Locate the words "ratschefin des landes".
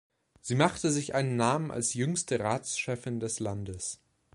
2.39-3.99